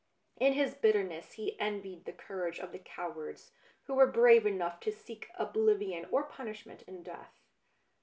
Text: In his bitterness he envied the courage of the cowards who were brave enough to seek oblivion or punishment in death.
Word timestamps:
In 0.39 0.53
his 0.53 0.73
bitterness 0.73 1.33
he 1.33 1.59
envied 1.59 2.05
the 2.05 2.11
courage 2.11 2.57
of 2.57 2.71
the 2.71 2.79
cowards 2.79 3.51
who 3.83 3.93
were 3.93 4.07
brave 4.07 4.47
enough 4.47 4.79
to 4.79 4.91
seek 4.91 5.29
oblivion 5.37 6.07
or 6.09 6.23
punishment 6.23 6.81
in 6.87 7.03
death. 7.03 7.39